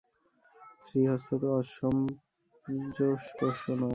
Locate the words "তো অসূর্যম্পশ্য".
1.41-3.03